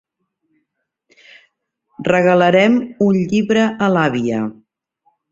[2.07, 4.41] Regalarem un llibre a l'àvia.